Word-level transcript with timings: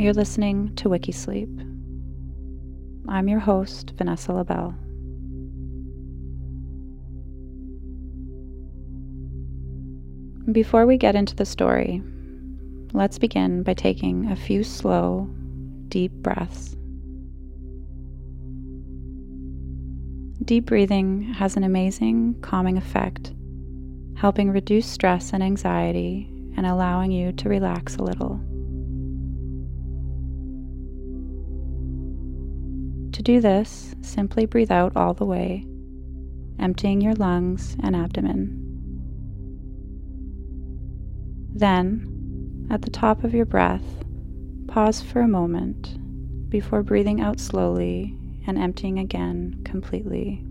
You're 0.00 0.14
listening 0.14 0.74
to 0.76 0.88
Wikisleep. 0.88 1.60
I'm 3.06 3.28
your 3.28 3.38
host, 3.38 3.92
Vanessa 3.98 4.32
LaBelle. 4.32 4.74
Before 10.50 10.86
we 10.86 10.96
get 10.96 11.16
into 11.16 11.36
the 11.36 11.44
story, 11.44 12.02
let's 12.94 13.18
begin 13.18 13.62
by 13.62 13.74
taking 13.74 14.30
a 14.30 14.36
few 14.36 14.64
slow, 14.64 15.28
deep 15.88 16.12
breaths. 16.12 16.74
Deep 20.42 20.64
breathing 20.64 21.24
has 21.34 21.58
an 21.58 21.64
amazing 21.64 22.40
calming 22.40 22.78
effect, 22.78 23.34
helping 24.16 24.50
reduce 24.50 24.86
stress 24.86 25.34
and 25.34 25.42
anxiety 25.42 26.26
and 26.56 26.64
allowing 26.64 27.12
you 27.12 27.32
to 27.32 27.50
relax 27.50 27.96
a 27.96 28.02
little. 28.02 28.40
To 33.20 33.24
do 33.24 33.42
this, 33.42 33.94
simply 34.00 34.46
breathe 34.46 34.72
out 34.72 34.96
all 34.96 35.12
the 35.12 35.26
way, 35.26 35.66
emptying 36.58 37.02
your 37.02 37.12
lungs 37.12 37.76
and 37.82 37.94
abdomen. 37.94 38.56
Then, 41.52 42.66
at 42.70 42.80
the 42.80 42.88
top 42.88 43.22
of 43.22 43.34
your 43.34 43.44
breath, 43.44 43.84
pause 44.68 45.02
for 45.02 45.20
a 45.20 45.28
moment 45.28 45.98
before 46.48 46.82
breathing 46.82 47.20
out 47.20 47.40
slowly 47.40 48.16
and 48.46 48.56
emptying 48.56 48.98
again 48.98 49.60
completely. 49.66 50.42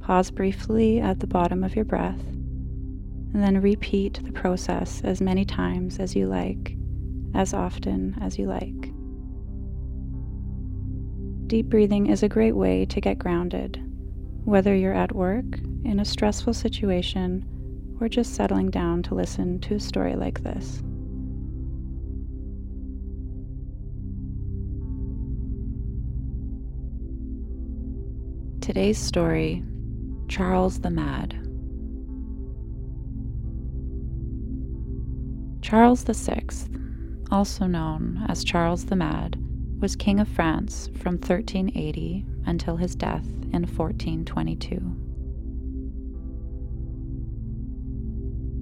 Pause 0.00 0.30
briefly 0.30 0.98
at 0.98 1.20
the 1.20 1.26
bottom 1.26 1.62
of 1.62 1.76
your 1.76 1.84
breath 1.84 2.24
and 2.24 3.42
then 3.42 3.60
repeat 3.60 4.24
the 4.24 4.32
process 4.32 5.02
as 5.04 5.20
many 5.20 5.44
times 5.44 5.98
as 5.98 6.16
you 6.16 6.26
like, 6.26 6.77
as 7.34 7.54
often 7.54 8.16
as 8.20 8.38
you 8.38 8.46
like. 8.46 8.92
Deep 11.48 11.66
breathing 11.66 12.08
is 12.08 12.22
a 12.22 12.28
great 12.28 12.56
way 12.56 12.84
to 12.84 13.00
get 13.00 13.18
grounded, 13.18 13.82
whether 14.44 14.74
you're 14.74 14.92
at 14.94 15.14
work, 15.14 15.46
in 15.84 15.98
a 16.00 16.04
stressful 16.04 16.52
situation, 16.52 17.44
or 18.00 18.08
just 18.08 18.34
settling 18.34 18.70
down 18.70 19.02
to 19.02 19.14
listen 19.14 19.58
to 19.60 19.74
a 19.74 19.80
story 19.80 20.14
like 20.14 20.42
this. 20.42 20.82
Today's 28.60 28.98
story 28.98 29.64
Charles 30.28 30.80
the 30.80 30.90
Mad. 30.90 31.32
Charles 35.62 36.04
VI, 36.04 36.44
also 37.30 37.66
known 37.66 38.24
as 38.28 38.44
Charles 38.44 38.86
the 38.86 38.96
Mad, 38.96 39.36
was 39.80 39.96
King 39.96 40.20
of 40.20 40.28
France 40.28 40.90
from 40.94 41.14
1380 41.14 42.24
until 42.46 42.76
his 42.76 42.94
death 42.94 43.26
in 43.52 43.66
1422. 43.66 44.96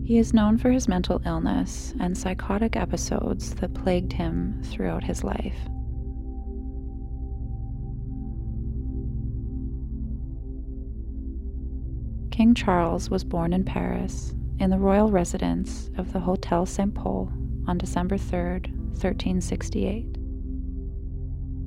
He 0.05 0.19
is 0.19 0.35
known 0.35 0.57
for 0.59 0.71
his 0.71 0.87
mental 0.87 1.21
illness 1.25 1.95
and 1.99 2.17
psychotic 2.17 2.77
episodes 2.77 3.55
that 3.57 3.75
plagued 3.75 4.13
him 4.13 4.61
throughout 4.65 5.03
his 5.03 5.25
life. 5.25 5.59
King 12.31 12.55
Charles 12.55 13.11
was 13.11 13.25
born 13.25 13.53
in 13.53 13.65
Paris 13.65 14.35
in 14.59 14.71
the 14.71 14.79
royal 14.79 15.11
residence 15.11 15.91
of 15.97 16.13
the 16.13 16.21
Hotel 16.21 16.67
Saint 16.67 16.95
Pol 16.95 17.33
on 17.67 17.79
December 17.79 18.17
3, 18.19 18.61
1368. 18.93 20.17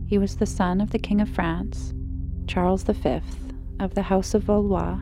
He 0.07 0.17
was 0.17 0.35
the 0.35 0.45
son 0.45 0.81
of 0.81 0.91
the 0.91 0.99
King 0.99 1.21
of 1.21 1.29
France, 1.29 1.93
Charles 2.47 2.83
V, 2.83 3.21
of 3.79 3.93
the 3.93 4.03
House 4.03 4.33
of 4.33 4.43
Valois, 4.43 4.99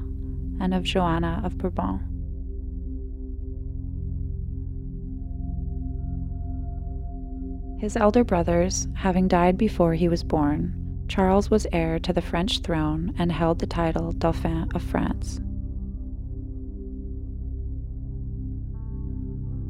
and 0.59 0.73
of 0.73 0.83
Joanna 0.83 1.41
of 1.43 1.57
Bourbon. 1.57 2.01
His 7.79 7.95
elder 7.95 8.23
brothers 8.23 8.87
having 8.95 9.27
died 9.27 9.57
before 9.57 9.93
he 9.93 10.09
was 10.09 10.23
born, 10.23 10.73
Charles 11.07 11.49
was 11.49 11.65
heir 11.71 11.99
to 11.99 12.11
the 12.11 12.21
French 12.21 12.59
throne 12.59 13.13
and 13.17 13.31
held 13.31 13.59
the 13.59 13.67
title 13.67 14.11
Dauphin 14.11 14.69
of 14.75 14.83
France. 14.83 15.39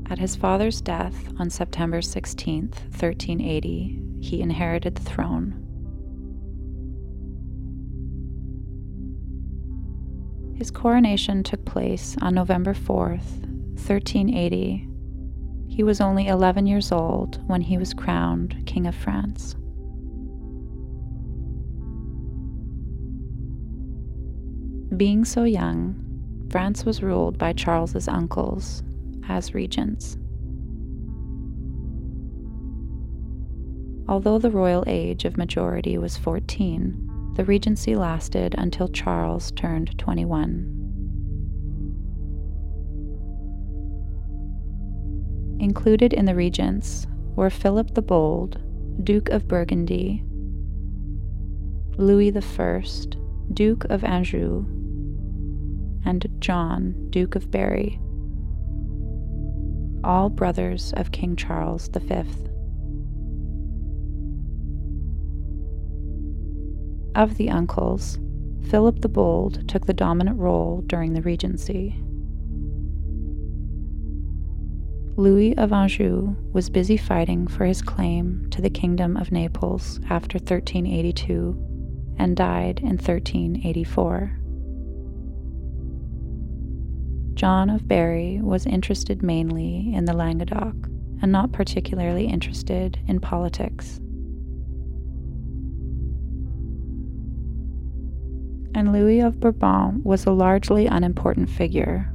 At 0.09 0.19
his 0.19 0.37
father's 0.37 0.79
death 0.79 1.27
on 1.37 1.49
September 1.49 2.01
16, 2.01 2.69
1380, 2.69 4.01
he 4.21 4.41
inherited 4.41 4.95
the 4.95 5.03
throne. 5.03 5.63
His 10.55 10.71
coronation 10.71 11.43
took 11.43 11.65
place 11.65 12.15
on 12.21 12.33
November 12.33 12.73
4, 12.73 13.09
1380. 13.09 14.87
He 15.67 15.83
was 15.83 16.01
only 16.01 16.27
11 16.27 16.65
years 16.65 16.91
old 16.91 17.45
when 17.47 17.61
he 17.61 17.77
was 17.77 17.93
crowned 17.93 18.65
King 18.65 18.87
of 18.87 18.95
France. 18.95 19.55
Being 24.95 25.25
so 25.25 25.43
young, 25.43 26.01
France 26.49 26.85
was 26.85 27.03
ruled 27.03 27.37
by 27.37 27.53
Charles's 27.53 28.07
uncles, 28.07 28.81
as 29.27 29.53
regents. 29.53 30.17
Although 34.09 34.39
the 34.39 34.51
royal 34.51 34.85
age 34.87 35.25
of 35.25 35.37
majority 35.37 35.97
was 35.97 36.15
14, 36.15 37.33
the 37.35 37.43
regency 37.43 37.95
lasted 37.95 38.55
until 38.57 38.87
Charles 38.87 39.51
turned 39.51 39.97
21. 39.97 40.73
Included 45.59 46.13
in 46.13 46.25
the 46.25 46.35
regents 46.35 47.05
were 47.35 47.49
Philip 47.49 47.93
the 47.95 48.01
Bold, 48.01 48.59
Duke 49.03 49.29
of 49.29 49.47
Burgundy, 49.47 50.23
Louis 51.97 52.31
I, 52.35 52.83
Duke 53.53 53.83
of 53.85 54.03
Anjou, 54.03 54.65
and 56.05 56.25
John, 56.39 57.09
Duke 57.09 57.35
of 57.35 57.51
Berry 57.51 57.99
all 60.07 60.29
brothers 60.29 60.93
of 60.95 61.11
King 61.11 61.35
Charles 61.35 61.89
V. 61.89 62.23
Of 67.13 67.35
the 67.35 67.49
uncles, 67.49 68.17
Philip 68.69 69.01
the 69.01 69.09
Bold 69.09 69.67
took 69.67 69.85
the 69.85 69.93
dominant 69.93 70.39
role 70.39 70.81
during 70.87 71.13
the 71.13 71.21
Regency. 71.21 72.01
Louis 75.17 75.57
of 75.57 75.73
Anjou 75.73 76.35
was 76.53 76.69
busy 76.69 76.95
fighting 76.95 77.47
for 77.47 77.65
his 77.65 77.81
claim 77.81 78.47
to 78.51 78.61
the 78.61 78.69
Kingdom 78.69 79.17
of 79.17 79.31
Naples 79.31 79.99
after 80.09 80.37
1382 80.37 82.15
and 82.17 82.37
died 82.37 82.79
in 82.79 82.97
1384. 82.97 84.39
John 87.37 87.69
of 87.69 87.87
Berry 87.87 88.39
was 88.41 88.65
interested 88.65 89.21
mainly 89.21 89.93
in 89.93 90.05
the 90.05 90.13
Languedoc 90.13 90.73
and 91.21 91.31
not 91.31 91.51
particularly 91.51 92.25
interested 92.25 92.99
in 93.05 93.19
politics. 93.19 93.99
And 98.73 98.91
Louis 98.91 99.19
of 99.19 99.39
Bourbon 99.39 100.01
was 100.03 100.25
a 100.25 100.31
largely 100.31 100.87
unimportant 100.87 101.47
figure, 101.47 102.11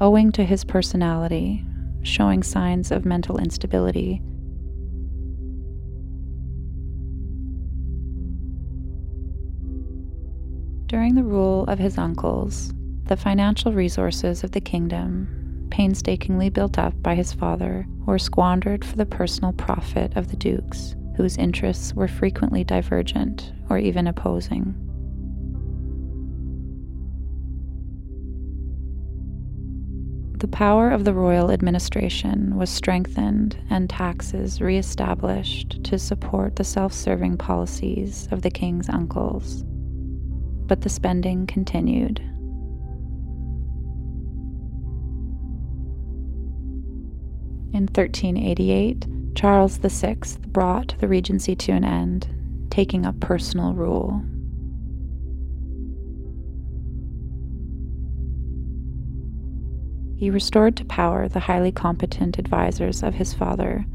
owing 0.00 0.32
to 0.32 0.44
his 0.46 0.64
personality, 0.64 1.62
showing 2.00 2.42
signs 2.42 2.90
of 2.90 3.04
mental 3.04 3.36
instability. 3.36 4.22
During 10.86 11.16
the 11.16 11.24
rule 11.24 11.64
of 11.64 11.78
his 11.78 11.98
uncles, 11.98 12.72
the 13.08 13.16
financial 13.16 13.72
resources 13.72 14.44
of 14.44 14.52
the 14.52 14.60
kingdom, 14.60 15.66
painstakingly 15.70 16.50
built 16.50 16.78
up 16.78 17.02
by 17.02 17.14
his 17.14 17.32
father, 17.32 17.86
were 18.04 18.18
squandered 18.18 18.84
for 18.84 18.96
the 18.96 19.06
personal 19.06 19.52
profit 19.54 20.14
of 20.14 20.28
the 20.28 20.36
dukes, 20.36 20.94
whose 21.16 21.38
interests 21.38 21.94
were 21.94 22.06
frequently 22.06 22.62
divergent 22.64 23.52
or 23.70 23.78
even 23.78 24.06
opposing. 24.06 24.74
The 30.38 30.48
power 30.48 30.90
of 30.90 31.04
the 31.04 31.14
royal 31.14 31.50
administration 31.50 32.56
was 32.56 32.70
strengthened 32.70 33.58
and 33.70 33.88
taxes 33.88 34.60
re 34.60 34.76
established 34.76 35.82
to 35.84 35.98
support 35.98 36.56
the 36.56 36.62
self 36.64 36.92
serving 36.92 37.38
policies 37.38 38.28
of 38.30 38.42
the 38.42 38.50
king's 38.50 38.88
uncles. 38.90 39.64
But 40.66 40.82
the 40.82 40.90
spending 40.90 41.46
continued. 41.46 42.22
In 47.72 47.82
1388, 47.82 49.06
Charles 49.34 49.76
VI 49.76 50.16
brought 50.48 50.94
the 50.98 51.08
regency 51.08 51.54
to 51.54 51.72
an 51.72 51.84
end, 51.84 52.26
taking 52.70 53.06
up 53.06 53.20
personal 53.20 53.74
rule. 53.74 54.22
He 60.16 60.30
restored 60.30 60.76
to 60.76 60.84
power 60.84 61.28
the 61.28 61.38
highly 61.38 61.70
competent 61.70 62.38
advisors 62.38 63.04
of 63.04 63.14
his 63.14 63.32
father, 63.32 63.86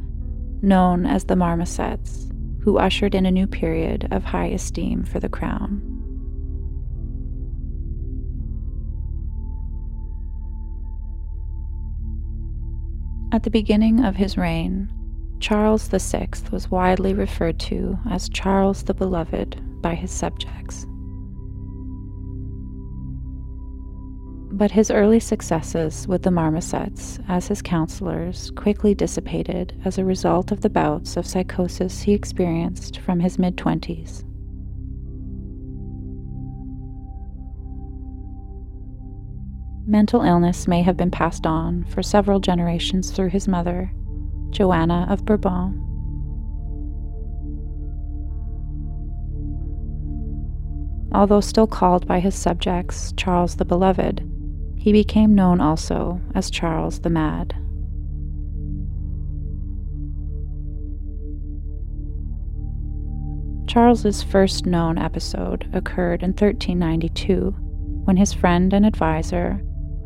known 0.61 1.05
as 1.05 1.25
the 1.25 1.35
Marmosets, 1.35 2.31
who 2.61 2.77
ushered 2.77 3.13
in 3.13 3.25
a 3.25 3.31
new 3.31 3.47
period 3.47 4.07
of 4.11 4.23
high 4.23 4.47
esteem 4.47 5.03
for 5.03 5.19
the 5.19 5.27
crown. 5.27 5.92
At 13.33 13.41
the 13.41 13.49
beginning 13.49 14.05
of 14.05 14.15
his 14.15 14.37
reign, 14.37 14.91
Charles 15.39 15.87
VI 15.87 16.27
was 16.51 16.69
widely 16.69 17.15
referred 17.15 17.59
to 17.61 17.97
as 18.07 18.29
Charles 18.29 18.83
the 18.83 18.93
Beloved 18.93 19.81
by 19.81 19.95
his 19.95 20.11
subjects. 20.11 20.85
But 24.51 24.69
his 24.69 24.91
early 24.91 25.19
successes 25.19 26.07
with 26.07 26.21
the 26.21 26.29
marmosets 26.29 27.17
as 27.27 27.47
his 27.47 27.63
counselors 27.63 28.51
quickly 28.51 28.93
dissipated 28.93 29.81
as 29.83 29.97
a 29.97 30.05
result 30.05 30.51
of 30.51 30.61
the 30.61 30.69
bouts 30.69 31.17
of 31.17 31.25
psychosis 31.25 32.03
he 32.03 32.13
experienced 32.13 32.99
from 32.99 33.19
his 33.19 33.39
mid 33.39 33.57
20s. 33.57 34.23
Mental 39.85 40.21
illness 40.21 40.65
may 40.65 40.81
have 40.81 40.95
been 40.95 41.11
passed 41.11 41.45
on 41.45 41.83
for 41.85 42.01
several 42.01 42.39
generations 42.39 43.11
through 43.11 43.27
his 43.27 43.49
mother, 43.49 43.91
Joanna 44.49 45.05
of 45.09 45.25
Bourbon. 45.25 45.77
Although 51.13 51.41
still 51.41 51.67
called 51.67 52.07
by 52.07 52.21
his 52.21 52.33
subjects 52.33 53.13
Charles 53.17 53.57
the 53.57 53.65
Beloved, 53.65 54.25
he 54.77 54.93
became 54.93 55.35
known 55.35 55.59
also 55.59 56.21
as 56.33 56.49
Charles 56.49 57.01
the 57.01 57.09
Mad. 57.09 57.53
Charles's 63.67 64.23
first 64.23 64.65
known 64.65 64.97
episode 64.97 65.69
occurred 65.73 66.23
in 66.23 66.29
1392 66.29 67.51
when 68.05 68.15
his 68.17 68.33
friend 68.33 68.73
and 68.73 68.85
advisor, 68.85 69.61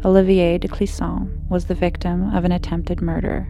Olivier 0.05 0.59
de 0.59 0.67
Clisson, 0.67 1.49
was 1.49 1.65
the 1.65 1.73
victim 1.73 2.33
of 2.35 2.45
an 2.45 2.51
attempted 2.51 3.01
murder. 3.01 3.47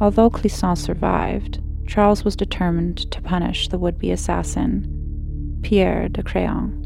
Although 0.00 0.30
Clisson 0.30 0.76
survived, 0.76 1.60
Charles 1.86 2.24
was 2.24 2.34
determined 2.34 3.10
to 3.12 3.20
punish 3.20 3.68
the 3.68 3.78
would 3.78 3.98
be 3.98 4.10
assassin, 4.10 5.60
Pierre 5.62 6.08
de 6.08 6.22
Craon, 6.22 6.82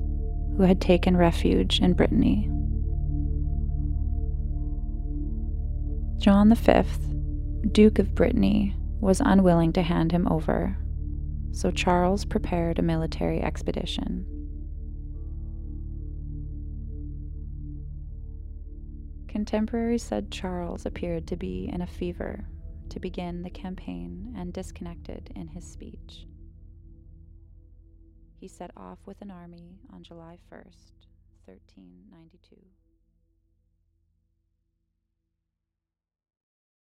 who 0.57 0.65
had 0.65 0.81
taken 0.81 1.17
refuge 1.17 1.81
in 1.81 1.93
Brittany. 1.93 2.51
John 6.19 6.53
V, 6.53 6.83
Duke 7.71 8.01
of 8.01 8.15
Brittany, 8.17 8.75
was 9.01 9.23
unwilling 9.25 9.73
to 9.75 9.83
hand 9.83 10.11
him 10.11 10.27
over, 10.27 10.77
so 11.53 11.71
Charles 11.71 12.25
prepared 12.25 12.81
a 12.81 12.83
military 12.83 13.41
expedition. 13.41 14.27
Contemporaries 19.29 20.03
said 20.03 20.33
Charles 20.33 20.87
appeared 20.87 21.27
to 21.29 21.37
be 21.37 21.69
in 21.73 21.83
a 21.83 21.87
fever 21.87 22.49
to 22.89 22.99
begin 22.99 23.43
the 23.43 23.51
campaign 23.51 24.35
and 24.37 24.53
disconnected 24.53 25.31
in 25.37 25.49
his 25.49 25.65
speech 25.71 26.27
he 28.39 28.49
set 28.49 28.71
off 28.77 28.99
with 29.05 29.21
an 29.21 29.31
army 29.31 29.81
on 29.93 30.03
July 30.03 30.39
1st, 30.51 30.93
1392. 31.47 32.57